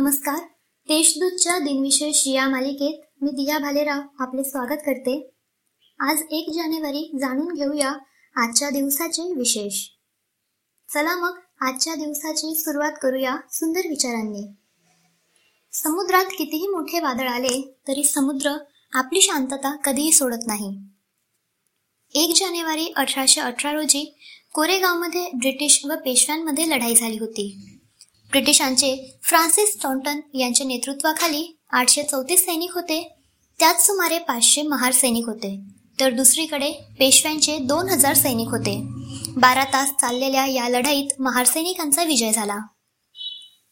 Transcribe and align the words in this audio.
नमस्कार. 0.00 0.38
देशदूतच्या 0.88 1.58
दिनविशेष 1.58 2.22
या 2.26 2.48
मालिकेत 2.48 3.22
मी 3.22 3.30
दिया 3.30 3.58
भालेराव 3.58 4.00
आपले 4.18 4.44
स्वागत 4.44 4.78
करते. 4.86 5.30
आज 6.00 6.22
एक 6.30 6.50
जानेवारी 6.54 7.10
जाणून 7.20 7.54
घेऊया 7.54 7.92
आजच्या 8.36 8.70
दिवसाचे 8.70 9.34
विशेष. 9.34 9.84
चला 10.94 11.16
मग 11.16 11.38
आजच्या 11.60 11.94
दिवसाची 11.94 12.54
सुरुवात 12.54 12.92
करूया 13.02 13.36
सुंदर 13.52 13.80
विचारांनी. 13.88 14.42
समुद्रात 15.72 16.24
कितीही 16.24 16.66
मोठे 16.66 17.00
वादळ 17.00 17.28
आले 17.28 17.74
तरी 17.88 18.04
समुद्र 18.04 18.50
आपली 18.92 19.20
शांतता 19.20 19.76
कधीही 19.76 20.12
सोडत 20.12 20.46
नाही. 20.46 20.78
एक 22.14 22.36
जानेवारी 22.36 22.92
अठराशे 22.96 23.40
अठरा 23.40 23.72
रोजी 23.72 24.18
कोरेगावमध्ये 24.54 25.30
ब्रिटिश 25.34 25.84
व 25.84 25.94
पेशव्यांमध्ये 25.94 26.68
लढाई 26.68 26.94
झाली 26.94 27.18
होती. 27.18 27.74
ब्रिटिशांचे 28.30 29.18
फ्रान्सिस 29.22 29.82
टॉन्टन 29.82 30.20
यांच्या 30.34 30.66
नेतृत्वाखाली 30.66 31.58
आठशे 31.70 32.02
चौतीस 32.02 32.46
सैनिक 32.46 32.72
होते. 32.74 33.16
त्यात 33.58 33.74
सुमारे 33.74 34.18
पाचशे 34.18 34.62
महार 34.62 34.92
सैनिक 34.92 35.26
होते. 35.26 35.60
तर 36.00 36.10
दुसरीकडे 36.10 36.72
पेशव्यांचे 36.98 37.58
दोन 37.58 37.88
हजार 37.88 38.14
सैनिक 38.14 38.48
होते. 38.48 38.82
बारा 39.36 39.64
तास 39.64 39.90
चाललेल्या 40.00 40.46
या 40.46 40.68
लढाईत 40.68 41.20
महार 41.20 41.46
सैनिकांचा 41.46 42.02
विजय 42.02 42.32
झाला. 42.32 42.58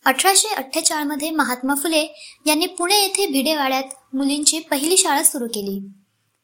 अठराशे 0.04 0.48
अठ्ठेचाळमध्ये 0.48 1.30
महात्मा 1.30 1.74
फुले 1.74 2.14
यांनी 2.46 2.66
पुणे 2.66 3.00
येथे 3.00 3.26
भिडेवाड्यात 3.26 4.14
मुलींची 4.14 4.58
पहिली 4.58 4.96
शाळा 4.96 5.22
सुरू 5.22 5.46
केली. 5.46 5.78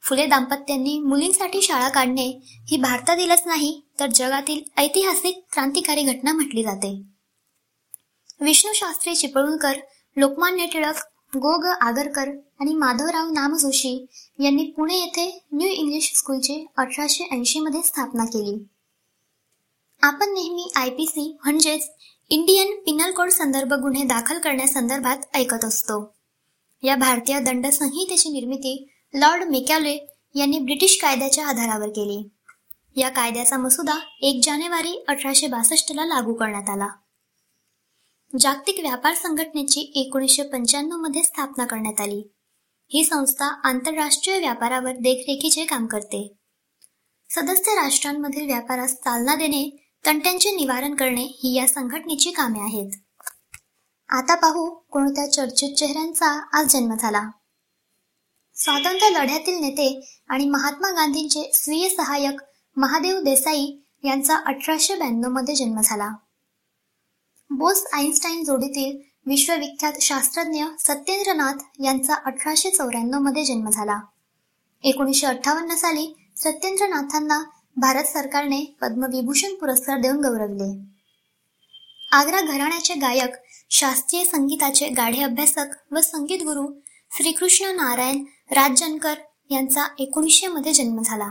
फुले 0.03 0.27
दाम्पत्यांनी 0.27 0.99
मुलींसाठी 1.01 1.63
शाळा 1.63 1.89
काढणे 1.89 2.41
ही 2.45 2.77
भारतातीलच 2.77 3.43
नाही 3.47 3.83
तर 4.01 4.07
जगातील 4.07 4.61
ऐतिहासिक 4.77 5.45
क्रांतिकारी 5.53 6.03
घटना 6.03 6.33
म्हटली 6.33 6.63
जाते. 6.63 7.12
विष्णू 8.43 8.73
शास्त्री 8.75 9.15
चिपळूणकर 9.15 9.73
लोकमान्य 10.17 10.67
टिळक 10.67 10.95
गो 11.37 11.59
ग 11.61 11.67
आगरकर 11.81 12.29
आणि 12.61 12.75
माधवराव 12.75 13.31
नामजोशी 13.31 14.07
यांनी 14.39 14.65
पुणे 14.65 14.97
येथे 14.97 15.45
न्यू 15.53 15.69
इंग्लिश 15.69 16.13
स्कूलची 16.17 16.67
अठराशे 16.77 17.29
ऐंशी 17.33 17.61
मध्ये 17.61 17.83
स्थापना 17.83 18.25
केली. 18.25 18.65
आपण 20.03 20.33
नेहमी 20.33 20.73
आय 20.77 20.91
पी 20.91 21.07
सी 21.07 21.37
म्हणजेच 21.45 21.91
इंडियन 22.29 22.81
पिनल 22.81 23.13
कोड 23.13 23.31
संदर्भ 23.31 23.73
गुन्हे 23.73 24.03
दाखल 24.03 24.39
करण्यासंदर्भात 24.39 25.17
ऐकत 25.35 25.65
असतो. 25.65 26.15
या 26.83 26.97
भारतीय 26.97 27.41
दंड 27.41 27.67
संहितेची 27.67 28.29
निर्मिती 28.29 28.89
लॉर्ड 29.15 29.45
मेकॅले 29.45 30.07
यांनी 30.35 30.59
ब्रिटिश 30.59 30.99
कायद्याच्या 31.03 31.47
आधारावर 31.47 31.89
केली. 31.89 32.29
या 32.97 33.09
कायद्याचा 33.09 33.57
मसुदा 33.57 33.99
एक 34.23 34.41
जानेवारी 34.45 35.05
अठराशे 35.09 35.47
बासष्टला 35.47 36.05
लागू 36.05 36.35
करण्यात 36.35 36.71
आला. 36.71 36.89
जागतिक 38.41 38.81
व्यापार 38.81 39.15
संघटनेची 39.15 39.93
एकोणीसशे 39.95 40.43
पंच्याण्णवमध्ये 40.43 41.23
स्थापना 41.23 41.67
करण्यात 41.67 42.01
आली. 42.01 42.33
ही 42.93 43.05
संस्था 43.05 43.45
आंतरराष्ट्रीय 43.65 44.39
व्यापारावर 44.39 44.93
देखरेखीचे 44.93 45.65
काम 45.65 45.87
करते. 45.87 46.37
सदस्य 47.31 47.75
राष्ट्रांमधील 47.75 48.47
व्यापारास 48.47 48.95
चालना 48.95 49.35
देणे 49.35 49.93
तंट्यांचे 50.07 50.51
निवारण 50.51 50.95
करणे 50.95 51.23
ही 51.23 51.55
या 51.55 51.67
संघटनेची 51.67 52.31
कामे 52.31 52.61
आहेत. 52.61 52.91
आता 54.09 54.35
पाहू 54.35 54.71
कोणत्या 54.71 55.33
चर्चित 55.33 55.75
चेहऱ्यांचा 55.75 56.59
आज 56.59 56.67
जन्म 56.67 56.95
झाला. 56.95 57.31
स्वातंत्र्य 58.55 59.11
लढ्यातील 59.11 59.61
नेते 59.61 60.19
आणि 60.29 60.49
महात्मा 60.49 60.91
गांधींचे 60.91 61.51
स्वीय 61.55 61.89
सहाय्यक 61.89 62.43
महादेव 62.77 63.21
देसाई 63.21 63.77
यांचा 64.05 64.37
अठराशे 64.37 64.97
ब्याण्णवमध्ये 64.97 65.55
जन्म 65.55 65.81
झाला. 65.85 66.09
बोस 67.59 67.85
आईन्स्टाईन 67.93 68.45
जोडीतील 68.45 68.99
विश्वविख्यात 69.27 69.93
शास्त्रज्ञ 70.01 70.65
सत्येंद्रनाथ 70.79 71.83
यांचा 71.85 72.15
अठराशे 72.15 72.71
चौऱ्याण्णवमध्ये 72.71 73.45
जन्म 73.45 73.71
झाला. 73.71 74.01
एकोणीसशे 74.83 75.27
अठ्ठावन्न 75.27 75.75
साली 75.75 76.15
सत्येंद्रनाथांना 76.37 77.43
भारत 77.77 78.05
सरकारने 78.05 78.77
पद्मविभूषण 78.81 79.55
पुरस्कार 79.55 79.99
देऊन 79.99 80.17
गौरवले. 80.17 80.71
आग्रा 82.13 82.41
घराण्याचे 82.41 82.95
गायक 82.95 83.33
शास्त्रीय 83.71 84.25
संगीताचे 84.25 84.89
गाढे 84.89 85.23
अभ्यासक 85.23 85.93
व 85.93 86.01
संगीत 86.01 86.39
गुरु 86.43 86.67
श्रीकृष्ण 87.17 87.77
नारायण 87.77 88.25
राजनकर 88.51 89.15
यांचा 89.51 89.87
एकोणीसशे 89.99 90.47
मध्ये 90.47 90.73
जन्म 90.73 91.03
झाला. 91.03 91.29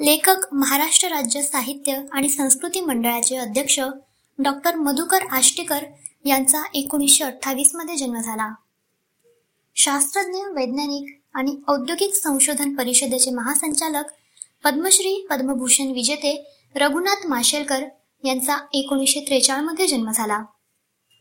लेखक 0.00 0.54
महाराष्ट्र 0.54 1.08
राज्य 1.08 1.42
साहित्य 1.42 2.00
आणि 2.12 2.28
संस्कृती 2.28 2.80
मंडळाचे 2.80 3.36
अध्यक्ष 3.36 3.80
डॉक्टर 4.42 4.76
मधुकर 4.76 5.26
आष्टेकर 5.30 5.84
यांचा 6.24 6.62
एकोणीसशे 6.74 7.24
अठ्ठावीसमध्ये 7.24 7.96
जन्म 7.96 8.20
झाला. 8.20 8.48
शास्त्रज्ञ 9.76 10.42
वैज्ञानिक 10.54 11.12
आणि 11.34 11.56
औद्योगिक 11.68 12.14
संशोधन 12.14 12.74
परिषदेचे 12.74 13.30
महासंचालक 13.30 14.10
पद्मश्री 14.64 15.14
पद्मभूषण 15.30 15.90
विजेते 15.92 16.34
रघुनाथ 16.74 17.26
माशेलकर 17.26 17.84
यांचा 18.24 18.56
एकोणीसशे 18.74 19.20
त्रेचाळमध्ये 19.20 19.86
जन्म 19.86 20.10
झाला. 20.10 20.42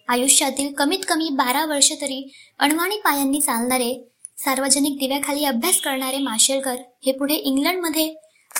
आयुष्यातील 0.07 0.73
कमीत 0.73 1.05
कमी 1.07 1.29
बारा 1.29 1.65
वर्ष 1.65 1.91
तरी 1.91 2.23
अणवाणी 2.59 2.97
पायांनी 2.97 3.39
चालणारे 3.41 3.93
सार्वजनिक 4.37 4.97
दिव्याखाली 4.99 5.45
अभ्यास 5.45 5.79
करणारे 5.81 6.17
माशेलकर 6.17 6.75
हे 7.05 7.11
पुढे 7.11 7.35
इंग्लंडमध्ये 7.35 8.07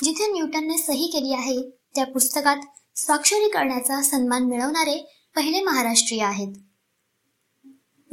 जिथे 0.02 0.30
न्यूटनने 0.32 0.78
सही 0.78 1.06
केली 1.06 1.32
आहे 1.32 1.60
त्या 1.94 2.04
पुस्तकात 2.06 2.56
स्वाक्षरी 2.96 3.48
करण्याचा 3.48 4.02
सन्मान 4.02 4.42
मिळवणारे 4.42 5.14
पहिले 5.36 5.60
महाराष्ट्रीय 5.60 6.22
आहेत. 6.22 6.54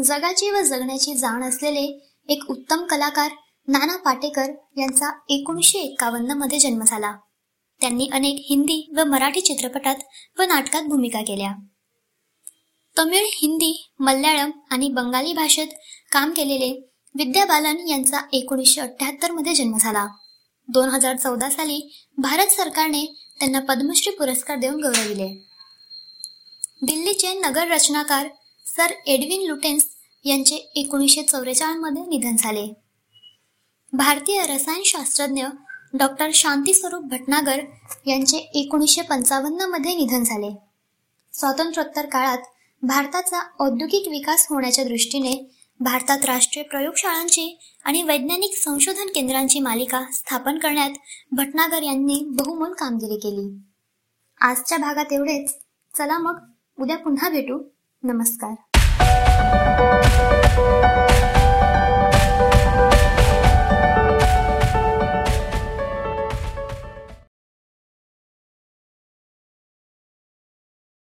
जगाची 0.03 0.49
व 0.49 0.61
जगण्याची 0.61 1.13
जाण 1.13 1.43
असलेले 1.43 2.13
एक 2.27 2.43
उत्तम 2.49 2.85
कलाकार 2.85 3.31
नाना 3.67 3.97
पाटेकर 3.97 4.51
यांचा 4.77 5.19
एकोणीसशे 5.29 5.79
एकावन्नमध्ये 5.79 6.59
जन्म 6.59 6.83
झाला. 6.83 7.17
त्यांनी 7.81 8.09
अनेक 8.13 8.45
हिंदी 8.49 8.93
व 8.97 9.03
मराठी 9.03 9.41
चित्रपटात 9.41 9.95
व 10.39 10.41
नाटकात 10.41 10.83
भूमिका 10.83 11.21
केल्या. 11.21 11.51
तमिळ 12.97 13.25
हिंदी 13.25 13.91
मल्याळम 13.99 14.51
आणि 14.71 14.89
बंगाली 14.89 15.33
भाषेत 15.33 15.67
काम 16.11 16.31
केलेले 16.31 16.89
विद्या 17.15 17.45
बालन 17.45 17.87
यांचा 17.87 18.19
एकोणीसशे 18.33 18.81
अठ्ठ्याहत्तरमध्ये 18.81 19.53
जन्म 19.53 19.77
झाला. 19.77 20.07
दोन 20.67 20.89
हजार 20.89 21.15
चौदा 21.15 21.49
साली 21.49 22.05
भारत 22.17 22.47
सरकारने 22.47 23.28
त्यांना 23.39 23.59
पद्मश्री 23.59 24.11
पुरस्कार 24.11 24.57
देऊन 24.57 24.81
गौरविले. 24.83 25.27
दिल्लीचे 26.83 27.33
नगर 27.33 27.67
रचनाकार 27.67 28.27
सर 28.65 28.91
एडविन 29.07 29.47
लुटेन्स 29.47 29.85
यांचे 30.25 30.55
एकोणीसशे 30.55 31.23
चौवेचाळीसमध्ये 31.23 32.01
निधन 32.01 32.35
झाले. 32.35 32.73
भारतीय 33.93 34.45
रसायनशास्त्रज्ञ 34.45 35.45
डॉक्टर 35.93 36.29
शांती 36.33 36.73
स्वरूप 36.73 37.03
भटनागर 37.03 37.59
यांचे 38.07 38.37
एकोणीसशे 38.37 39.01
पंचावन्नमध्ये 39.01 39.95
निधन 39.95 40.23
झाले. 40.23 40.55
स्वातंत्र्योत्तर 41.33 42.05
काळात 42.05 42.37
भारताचा 42.81 43.39
औद्योगिक 43.59 44.07
विकास 44.07 44.47
होण्याच्या 44.49 44.83
दृष्टीने 44.83 45.58
भारतात 45.81 46.25
राष्ट्रीय 46.25 46.63
प्रयोगशाळांची 46.63 47.59
आणि 47.85 48.03
वैज्ञानिक 48.03 48.55
संशोधन 48.55 49.07
केंद्रांची 49.15 49.59
मालिका 49.59 50.03
स्थापन 50.13 50.57
करण्यात 50.57 50.89
भटनागर 51.31 51.83
यांनी 51.83 52.23
बहुमोल 52.27 52.73
कामगिरी 52.73 53.15
केली. 53.15 53.57
आजच्या 54.41 54.77
भागात 54.77 55.05
एवढेच. 55.11 55.55
चला 55.97 56.17
मग 56.17 56.39
उद्या 56.79 56.97
पुन्हा 56.97 57.29
भेटू. 57.29 57.63
नमस्कार. 58.03 58.55